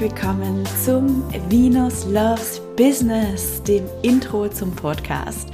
willkommen 0.00 0.66
zum 0.82 1.22
Venus 1.50 2.06
Loves 2.06 2.58
Business, 2.74 3.62
dem 3.64 3.84
Intro 4.00 4.48
zum 4.48 4.74
Podcast. 4.74 5.50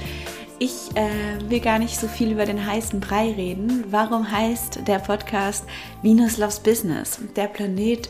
Ich 0.57 0.89
äh, 0.95 1.37
will 1.49 1.59
gar 1.59 1.79
nicht 1.79 1.99
so 1.99 2.07
viel 2.07 2.31
über 2.31 2.45
den 2.45 2.65
heißen 2.65 3.01
Brei 3.01 3.33
reden. 3.33 3.83
Warum 3.91 4.31
heißt 4.31 4.87
der 4.87 4.99
Podcast 4.99 5.65
Venus 6.01 6.37
Loves 6.37 6.61
Business? 6.61 7.19
Der 7.35 7.47
Planet 7.47 8.09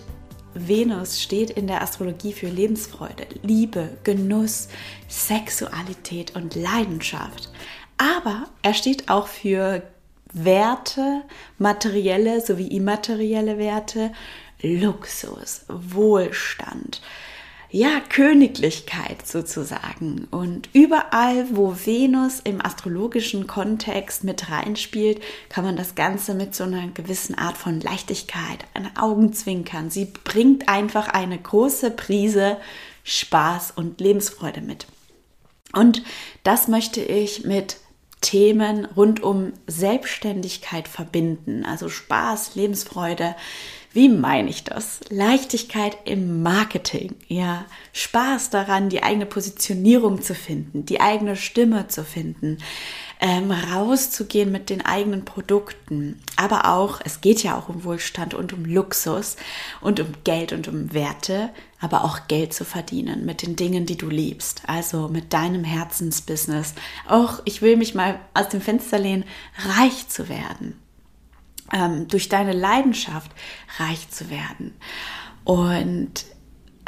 Venus 0.53 1.19
steht 1.19 1.49
in 1.49 1.65
der 1.65 1.81
Astrologie 1.81 2.31
für 2.31 2.47
Lebensfreude, 2.47 3.25
Liebe, 3.41 3.97
Genuss, 4.03 4.69
Sexualität 5.07 6.35
und 6.35 6.53
Leidenschaft. 6.53 7.49
Aber 7.97 8.45
er 8.61 8.75
steht 8.75 9.09
auch 9.09 9.27
für 9.27 9.81
Werte, 10.31 11.23
materielle 11.57 12.41
sowie 12.41 12.67
immaterielle 12.67 13.57
Werte, 13.57 14.11
Luxus, 14.61 15.65
Wohlstand, 15.67 17.01
ja, 17.71 17.99
Königlichkeit 18.09 19.27
sozusagen. 19.27 20.27
Und 20.31 20.69
überall, 20.73 21.45
wo 21.51 21.75
Venus 21.85 22.39
im 22.43 22.65
astrologischen 22.65 23.45
Kontext 23.45 24.23
mit 24.23 24.49
reinspielt, 24.49 25.21
kann 25.49 25.63
man 25.63 25.77
das 25.77 25.93
Ganze 25.93 26.33
mit 26.33 26.55
so 26.55 26.63
einer 26.63 26.87
gewissen 26.87 27.37
Art 27.37 27.57
von 27.57 27.79
Leichtigkeit, 27.79 28.65
einem 28.73 28.89
Augenzwinkern. 28.97 29.91
Sie 29.91 30.05
bringt 30.05 30.67
einfach 30.67 31.09
eine 31.09 31.37
große 31.37 31.91
Prise 31.91 32.57
Spaß 33.03 33.71
und 33.75 34.01
Lebensfreude 34.01 34.61
mit. 34.61 34.87
Und 35.71 36.03
das 36.43 36.67
möchte 36.67 37.01
ich 37.01 37.45
mit 37.45 37.77
Themen 38.21 38.85
rund 38.85 39.21
um 39.23 39.53
Selbstständigkeit 39.67 40.87
verbinden, 40.87 41.63
also 41.65 41.87
Spaß, 41.87 42.55
Lebensfreude, 42.55 43.35
wie 43.91 44.07
meine 44.07 44.49
ich 44.49 44.63
das? 44.63 44.99
Leichtigkeit 45.09 45.97
im 46.05 46.43
Marketing, 46.43 47.15
ja, 47.27 47.65
Spaß 47.93 48.51
daran, 48.51 48.89
die 48.89 49.01
eigene 49.01 49.25
Positionierung 49.25 50.21
zu 50.21 50.35
finden, 50.35 50.85
die 50.85 51.01
eigene 51.01 51.35
Stimme 51.35 51.87
zu 51.87 52.03
finden, 52.03 52.59
ähm, 53.19 53.49
rauszugehen 53.49 54.51
mit 54.51 54.69
den 54.69 54.85
eigenen 54.85 55.25
Produkten. 55.25 56.21
Aber 56.35 56.71
auch, 56.71 57.01
es 57.03 57.21
geht 57.21 57.41
ja 57.41 57.57
auch 57.57 57.67
um 57.67 57.83
Wohlstand 57.83 58.35
und 58.35 58.53
um 58.53 58.63
Luxus 58.63 59.37
und 59.81 59.99
um 59.99 60.13
Geld 60.23 60.53
und 60.53 60.67
um 60.67 60.93
Werte, 60.93 61.49
aber 61.81 62.03
auch 62.03 62.27
Geld 62.27 62.53
zu 62.53 62.65
verdienen 62.65 63.25
mit 63.25 63.41
den 63.41 63.55
Dingen, 63.55 63.87
die 63.87 63.97
du 63.97 64.07
liebst. 64.07 64.61
Also 64.67 65.07
mit 65.07 65.33
deinem 65.33 65.63
Herzensbusiness. 65.63 66.75
Auch, 67.07 67.41
ich 67.45 67.63
will 67.63 67.75
mich 67.75 67.95
mal 67.95 68.19
aus 68.35 68.49
dem 68.49 68.61
Fenster 68.61 68.99
lehnen, 68.99 69.25
reich 69.57 70.07
zu 70.09 70.29
werden 70.29 70.79
ähm, 71.73 72.07
durch 72.07 72.29
deine 72.29 72.53
Leidenschaft 72.53 73.31
reich 73.77 74.09
zu 74.09 74.29
werden. 74.29 74.75
Und 75.43 76.25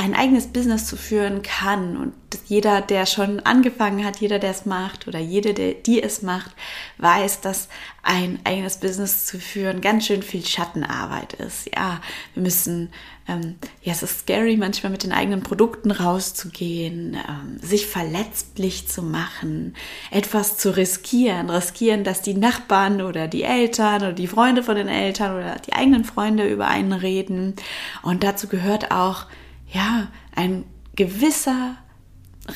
ein 0.02 0.16
eigenes 0.16 0.48
Business 0.48 0.88
zu 0.88 0.98
führen 0.98 1.44
kann 1.44 1.96
und 1.96 2.14
jeder, 2.48 2.82
der 2.82 3.06
schon 3.06 3.40
angefangen 3.42 4.04
hat, 4.04 4.18
jeder, 4.18 4.40
der 4.40 4.50
es 4.50 4.66
macht 4.66 5.08
oder 5.08 5.20
jede, 5.20 5.54
der, 5.54 5.74
die 5.76 6.02
es 6.02 6.24
macht, 6.24 6.52
weiß, 6.98 7.42
dass 7.42 7.68
ein 8.02 8.40
eigenes 8.44 8.78
Business 8.78 9.28
zu 9.28 9.38
führen 9.40 9.80
ganz 9.80 10.08
schön 10.08 10.24
viel 10.24 10.44
Schattenarbeit 10.44 11.34
ist. 11.34 11.70
Ja, 11.76 12.02
wir 12.34 12.42
müssen, 12.42 12.90
ähm, 13.28 13.58
ja, 13.84 13.92
es 13.92 14.02
ist 14.02 14.22
scary, 14.22 14.58
manchmal 14.58 14.92
mit 14.92 15.04
den 15.04 15.12
eigenen 15.12 15.44
Produkten 15.44 15.92
rauszugehen, 15.92 17.14
ähm, 17.14 17.60
sich 17.62 17.86
verletzlich 17.86 18.88
zu 18.88 19.04
machen, 19.04 19.76
etwas 20.10 20.58
zu 20.58 20.76
riskieren, 20.76 21.52
riskieren, 21.52 22.04
dass 22.04 22.24
die 22.24 22.34
Nachbarn 22.34 23.02
oder 23.02 23.28
die 23.28 23.44
Eltern 23.44 23.98
oder 23.98 24.14
die 24.14 24.28
Freunde 24.28 24.64
von 24.64 24.76
den 24.76 24.88
Eltern 24.88 25.36
oder 25.36 25.58
die 25.58 25.74
eigenen 25.74 26.06
Freunde 26.06 26.48
über 26.48 26.68
einen 26.68 26.94
reden. 26.94 27.56
Und 28.02 28.24
dazu 28.24 28.48
gehört 28.48 28.90
auch, 28.90 29.28
ja, 29.72 30.08
ein 30.36 30.66
gewisser, 30.96 31.78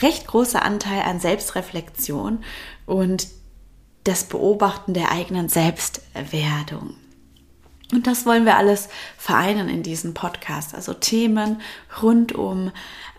recht 0.02 0.28
großer 0.28 0.64
Anteil 0.64 1.02
an 1.04 1.20
Selbstreflexion 1.20 2.44
und 2.86 3.28
das 4.04 4.26
Beobachten 4.26 4.94
der 4.94 5.12
eigenen 5.12 5.50
Selbstwerdung. 5.50 6.96
Und 7.92 8.08
das 8.08 8.26
wollen 8.26 8.46
wir 8.46 8.58
alles 8.58 8.90
vereinen 9.18 9.70
in 9.70 9.84
diesem 9.84 10.14
Podcast. 10.14 10.74
Also 10.74 10.94
Themen 10.94 11.62
rund 12.02 12.34
um 12.34 12.72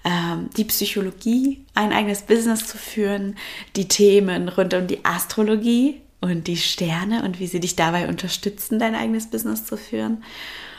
ähm, 0.04 0.50
die 0.56 0.64
Psychologie, 0.64 1.64
ein 1.74 1.92
eigenes 1.92 2.22
Business 2.22 2.66
zu 2.66 2.76
führen, 2.76 3.36
die 3.76 3.88
Themen 3.88 4.48
rund 4.48 4.74
um 4.74 4.86
die 4.86 5.04
Astrologie 5.04 6.00
und 6.20 6.46
die 6.46 6.56
Sterne 6.56 7.24
und 7.24 7.38
wie 7.38 7.46
sie 7.46 7.60
dich 7.60 7.76
dabei 7.76 8.08
unterstützen, 8.08 8.78
dein 8.78 8.94
eigenes 8.94 9.28
Business 9.28 9.64
zu 9.64 9.76
führen. 9.76 10.24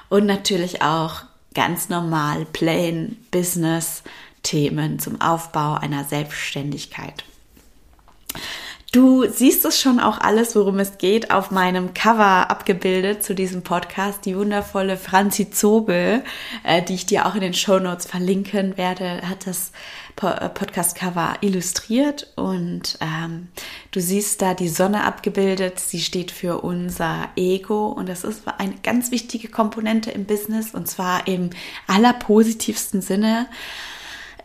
Und 0.09 0.25
natürlich 0.25 0.81
auch 0.81 1.23
ganz 1.53 1.90
normal, 1.90 2.46
plain 2.46 3.18
Business 3.31 4.03
Themen 4.44 5.00
zum 5.00 5.19
Aufbau 5.19 5.74
einer 5.74 6.03
Selbstständigkeit. 6.03 7.24
Du 8.94 9.28
siehst 9.30 9.66
es 9.66 9.81
schon 9.81 10.00
auch 10.00 10.19
alles, 10.19 10.56
worum 10.56 10.80
es 10.80 10.97
geht, 10.97 11.30
auf 11.30 11.52
meinem 11.52 11.94
Cover 11.94 12.50
abgebildet 12.50 13.22
zu 13.22 13.35
diesem 13.35 13.62
Podcast. 13.62 14.25
Die 14.25 14.38
wundervolle 14.38 14.96
Franzi 14.96 15.52
Zobel, 15.52 16.24
äh, 16.63 16.81
die 16.81 16.94
ich 16.94 17.06
dir 17.06 17.25
auch 17.25 17.35
in 17.35 17.41
den 17.41 17.53
Show 17.53 17.79
Notes 17.79 18.08
verlinken 18.08 18.78
werde, 18.78 19.22
hat 19.28 19.46
das 19.46 19.72
äh, 20.22 20.50
Podcast-Cover 20.50 21.35
illustriert 21.41 22.31
und 22.38 22.97
ähm, 23.02 23.50
du 23.92 24.02
siehst 24.02 24.42
da 24.42 24.53
die 24.53 24.70
Sonne 24.70 25.03
abgebildet. 25.03 25.80
Sie 25.80 26.00
steht 26.00 26.31
für 26.31 26.62
unser 26.62 27.30
Ego 27.36 27.88
und 27.88 28.09
das 28.09 28.24
ist 28.24 28.44
eine 28.58 28.75
ganz 28.84 29.12
wichtige 29.12 29.48
Komponente 29.48 30.12
im 30.12 30.25
Business 30.25 30.74
und 30.74 30.88
zwar 30.88 31.28
im 31.28 31.50
allerpositivsten 31.88 33.02
Sinne. 33.02 33.47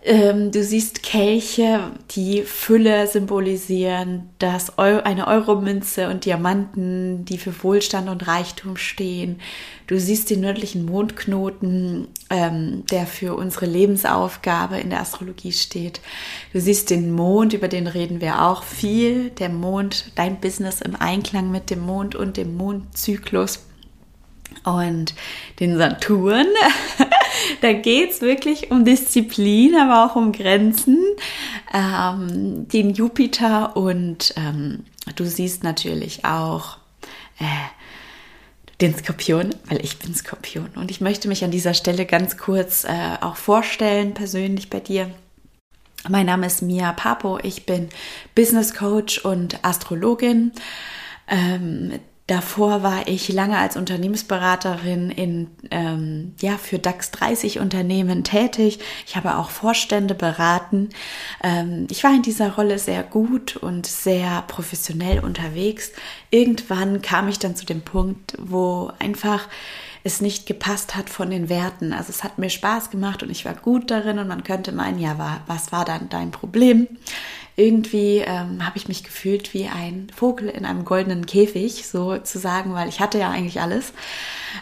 Ähm, 0.04 0.50
du 0.50 0.64
siehst 0.64 1.04
Kelche, 1.04 1.92
die 2.10 2.42
Fülle 2.42 3.06
symbolisieren, 3.06 4.30
dass 4.40 4.76
Eu 4.76 5.00
eine 5.04 5.28
Euromünze 5.28 6.08
und 6.08 6.24
Diamanten, 6.24 7.24
die 7.24 7.38
für 7.38 7.62
Wohlstand 7.62 8.08
und 8.08 8.26
Reichtum 8.26 8.76
stehen. 8.76 9.40
Du 9.86 10.00
siehst 10.00 10.30
den 10.30 10.40
nördlichen 10.40 10.86
Mondknoten, 10.86 12.08
ähm, 12.30 12.84
der 12.90 13.06
für 13.06 13.36
unsere 13.36 13.66
Lebensaufgabe 13.66 14.78
in 14.78 14.90
der 14.90 15.02
Astrologie 15.02 15.52
steht. 15.52 16.00
Du 16.52 16.60
siehst 16.60 16.90
den 16.90 17.12
Mond, 17.12 17.52
über 17.52 17.69
den 17.69 17.86
reden 17.86 18.20
wir 18.20 18.42
auch 18.42 18.64
viel. 18.64 19.30
Der 19.30 19.50
Mond, 19.50 20.10
dein 20.16 20.40
Business 20.40 20.80
im 20.80 20.96
Einklang 20.96 21.52
mit 21.52 21.70
dem 21.70 21.80
Mond 21.80 22.16
und 22.16 22.36
dem 22.36 22.56
Mondzyklus 22.56 23.64
und 24.64 25.14
den 25.60 25.78
Saturn. 25.78 26.46
da 27.60 27.72
geht 27.72 28.10
es 28.10 28.20
wirklich 28.20 28.70
um 28.70 28.84
Disziplin, 28.84 29.75
aber 29.76 30.06
auch 30.06 30.16
um 30.16 30.32
Grenzen. 30.32 30.98
Ähm, 31.72 32.69
den 32.69 32.91
Jupiter 32.91 33.76
und 33.76 34.34
ähm, 34.36 34.84
du 35.16 35.25
siehst 35.25 35.64
natürlich 35.64 36.25
auch 36.25 36.78
äh, 37.38 37.44
den 38.81 38.94
Skorpion, 38.97 39.54
weil 39.66 39.82
ich 39.84 39.98
bin 39.98 40.14
Skorpion. 40.14 40.69
Und 40.75 40.91
ich 40.91 41.00
möchte 41.00 41.28
mich 41.28 41.44
an 41.44 41.50
dieser 41.50 41.75
Stelle 41.75 42.04
ganz 42.04 42.36
kurz 42.36 42.84
äh, 42.84 43.16
auch 43.20 43.36
vorstellen, 43.36 44.12
persönlich 44.12 44.70
bei 44.70 44.81
dir. 44.81 45.10
Mein 46.08 46.26
Name 46.26 46.47
ist 46.47 46.62
Mia 46.62 46.92
Papo, 46.92 47.38
ich 47.42 47.64
bin 47.64 47.88
Business 48.34 48.75
Coach 48.75 49.19
und 49.19 49.64
Astrologin. 49.64 50.50
Ähm, 51.28 52.00
Davor 52.32 52.82
war 52.82 53.09
ich 53.09 53.28
lange 53.28 53.59
als 53.59 53.76
Unternehmensberaterin 53.76 55.10
in, 55.10 55.48
ähm, 55.70 56.32
ja, 56.41 56.56
für 56.56 56.78
DAX 56.78 57.10
30 57.10 57.59
Unternehmen 57.59 58.25
tätig. 58.25 58.78
Ich 59.06 59.16
habe 59.16 59.37
auch 59.37 59.50
Vorstände 59.50 60.14
beraten. 60.14 60.88
Ähm, 61.44 61.87
ich 61.90 62.02
war 62.02 62.14
in 62.14 62.23
dieser 62.23 62.55
Rolle 62.55 62.79
sehr 62.79 63.02
gut 63.02 63.56
und 63.56 63.87
sehr 63.87 64.44
professionell 64.49 65.19
unterwegs. 65.19 65.93
Irgendwann 66.31 67.02
kam 67.02 67.29
ich 67.29 67.38
dann 67.38 67.55
zu 67.55 67.67
dem 67.67 67.82
Punkt, 67.82 68.35
wo 68.38 68.90
einfach 68.99 69.46
es 70.02 70.23
nicht 70.23 70.46
gepasst 70.46 70.96
hat 70.96 71.11
von 71.11 71.28
den 71.28 71.50
Werten. 71.50 71.93
Also 71.93 72.08
es 72.08 72.25
hat 72.25 72.38
mir 72.38 72.49
Spaß 72.49 72.88
gemacht 72.88 73.23
und 73.23 73.28
ich 73.28 73.44
war 73.44 73.55
gut 73.55 73.90
darin 73.90 74.19
und 74.19 74.28
man 74.28 74.43
könnte 74.43 74.73
meinen, 74.73 74.99
ja, 74.99 75.43
was 75.46 75.70
war 75.70 75.85
dann 75.85 76.08
dein 76.08 76.31
Problem? 76.31 76.88
Irgendwie 77.56 78.19
ähm, 78.19 78.64
habe 78.64 78.76
ich 78.76 78.88
mich 78.88 79.04
gefühlt 79.04 79.52
wie 79.52 79.66
ein 79.66 80.08
Vogel 80.14 80.49
in 80.49 80.64
einem 80.64 80.84
goldenen 80.84 81.26
Käfig, 81.26 81.87
sozusagen, 81.87 82.72
weil 82.75 82.88
ich 82.88 83.00
hatte 83.00 83.19
ja 83.19 83.31
eigentlich 83.31 83.60
alles, 83.60 83.93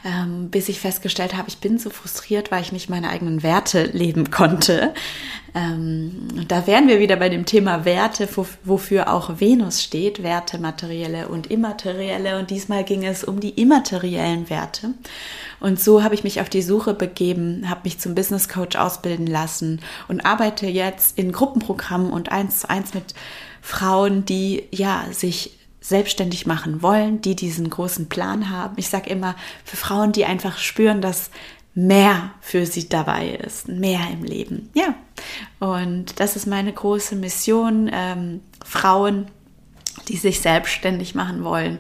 ähm, 0.05 0.51
bis 0.51 0.69
ich 0.69 0.81
festgestellt 0.81 1.37
habe, 1.37 1.49
ich 1.49 1.59
bin 1.59 1.79
so 1.79 1.91
frustriert, 1.91 2.51
weil 2.51 2.63
ich 2.63 2.73
nicht 2.73 2.91
meine 2.91 3.11
eigenen 3.11 3.43
Werte 3.43 3.85
leben 3.85 4.31
konnte. 4.31 4.93
Ähm, 5.55 6.29
und 6.37 6.51
da 6.51 6.67
wären 6.67 6.89
wir 6.89 7.01
wieder 7.01 7.17
bei 7.17 7.29
dem 7.29 7.45
Thema 7.45 7.85
Werte, 7.85 8.29
wofür 8.65 9.13
auch 9.13 9.41
Venus 9.41 9.83
steht, 9.83 10.23
Werte, 10.23 10.59
materielle 10.59 11.29
und 11.29 11.49
immaterielle. 11.49 12.39
Und 12.39 12.51
diesmal 12.51 12.85
ging 12.85 13.05
es 13.05 13.25
um 13.25 13.41
die 13.41 13.51
immateriellen 13.51 14.51
Werte. 14.51 14.95
Und 15.61 15.79
so 15.79 16.03
habe 16.03 16.15
ich 16.15 16.25
mich 16.25 16.41
auf 16.41 16.49
die 16.49 16.63
Suche 16.63 16.95
begeben, 16.95 17.69
habe 17.69 17.83
mich 17.85 17.99
zum 17.99 18.15
Business 18.15 18.49
Coach 18.49 18.77
ausbilden 18.77 19.27
lassen 19.27 19.81
und 20.09 20.25
arbeite 20.25 20.67
jetzt 20.67 21.19
in 21.19 21.33
Gruppenprogrammen 21.33 22.11
und 22.11 22.33
eins 22.33 22.61
zu 22.61 22.71
eins 22.81 22.95
mit 22.95 23.15
Frauen, 23.63 24.25
die 24.25 24.65
ja 24.71 25.05
sich 25.13 25.59
selbstständig 25.81 26.47
machen 26.47 26.83
wollen, 26.83 27.21
die 27.21 27.37
diesen 27.37 27.71
großen 27.71 28.09
Plan 28.09 28.51
haben. 28.51 28.75
Ich 28.77 28.89
sage 28.89 29.09
immer, 29.09 29.35
für 29.65 29.77
Frauen, 29.77 30.13
die 30.13 30.25
einfach 30.25 30.59
spüren, 30.59 31.01
dass 31.01 31.31
mehr 31.75 32.33
für 32.41 32.67
sie 32.67 32.89
dabei 32.89 33.31
ist, 33.31 33.69
mehr 33.69 34.01
im 34.13 34.25
Leben. 34.25 34.71
Ja, 34.75 34.95
und 35.59 36.21
das 36.21 36.37
ist 36.37 36.47
meine 36.47 36.73
große 36.73 37.17
Mission, 37.17 37.89
ähm, 37.93 38.41
Frauen 38.65 39.27
die 40.11 40.17
sich 40.17 40.41
selbstständig 40.41 41.15
machen 41.15 41.45
wollen, 41.45 41.79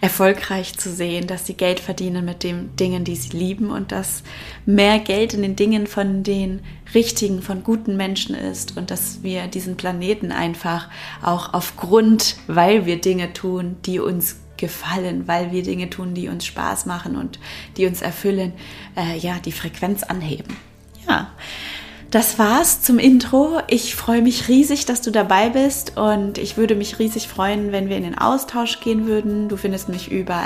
erfolgreich 0.00 0.78
zu 0.78 0.90
sehen, 0.90 1.26
dass 1.26 1.46
sie 1.46 1.54
Geld 1.54 1.78
verdienen 1.78 2.24
mit 2.24 2.42
den 2.42 2.74
Dingen, 2.76 3.04
die 3.04 3.16
sie 3.16 3.36
lieben 3.36 3.70
und 3.70 3.92
dass 3.92 4.22
mehr 4.64 4.98
Geld 4.98 5.34
in 5.34 5.42
den 5.42 5.56
Dingen 5.56 5.86
von 5.86 6.22
den 6.22 6.60
richtigen, 6.94 7.42
von 7.42 7.62
guten 7.62 7.96
Menschen 7.96 8.34
ist 8.34 8.76
und 8.76 8.90
dass 8.90 9.22
wir 9.22 9.46
diesen 9.46 9.76
Planeten 9.76 10.32
einfach 10.32 10.88
auch 11.22 11.52
aufgrund, 11.52 12.36
weil 12.46 12.86
wir 12.86 13.00
Dinge 13.00 13.32
tun, 13.34 13.76
die 13.84 13.98
uns 13.98 14.36
gefallen, 14.56 15.28
weil 15.28 15.52
wir 15.52 15.62
Dinge 15.62 15.90
tun, 15.90 16.14
die 16.14 16.28
uns 16.28 16.46
Spaß 16.46 16.86
machen 16.86 17.16
und 17.16 17.38
die 17.76 17.84
uns 17.84 18.00
erfüllen, 18.00 18.54
äh, 18.96 19.18
ja, 19.18 19.38
die 19.38 19.52
Frequenz 19.52 20.02
anheben. 20.02 20.56
Ja. 21.06 21.30
Das 22.16 22.38
war's 22.38 22.80
zum 22.80 22.98
Intro. 22.98 23.60
Ich 23.68 23.94
freue 23.94 24.22
mich 24.22 24.48
riesig, 24.48 24.86
dass 24.86 25.02
du 25.02 25.10
dabei 25.10 25.50
bist 25.50 25.98
und 25.98 26.38
ich 26.38 26.56
würde 26.56 26.74
mich 26.74 26.98
riesig 26.98 27.28
freuen, 27.28 27.72
wenn 27.72 27.90
wir 27.90 27.98
in 27.98 28.04
den 28.04 28.16
Austausch 28.16 28.80
gehen 28.80 29.06
würden. 29.06 29.50
Du 29.50 29.58
findest 29.58 29.90
mich 29.90 30.10
über 30.10 30.44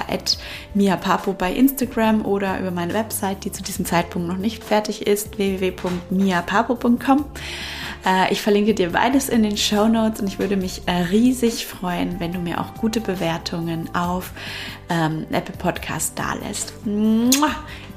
@miapapo 0.74 1.32
bei 1.32 1.52
Instagram 1.52 2.26
oder 2.26 2.58
über 2.58 2.72
meine 2.72 2.92
Website, 2.92 3.44
die 3.44 3.52
zu 3.52 3.62
diesem 3.62 3.84
Zeitpunkt 3.84 4.26
noch 4.26 4.36
nicht 4.36 4.64
fertig 4.64 5.06
ist, 5.06 5.38
www.miapapo.com. 5.38 7.24
Äh, 8.04 8.32
ich 8.32 8.42
verlinke 8.42 8.74
dir 8.74 8.90
beides 8.90 9.28
in 9.28 9.44
den 9.44 9.56
Show 9.56 9.86
Notes 9.86 10.20
und 10.20 10.26
ich 10.26 10.40
würde 10.40 10.56
mich 10.56 10.82
äh, 10.86 11.02
riesig 11.12 11.68
freuen, 11.68 12.18
wenn 12.18 12.32
du 12.32 12.40
mir 12.40 12.60
auch 12.60 12.74
gute 12.74 13.00
Bewertungen 13.00 13.94
auf 13.94 14.32
ähm, 14.88 15.24
Apple 15.30 15.54
Podcast 15.56 16.18
da 16.18 16.34
lässt. 16.34 16.72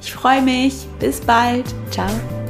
Ich 0.00 0.12
freue 0.12 0.42
mich. 0.42 0.86
Bis 1.00 1.20
bald. 1.20 1.74
Ciao. 1.90 2.43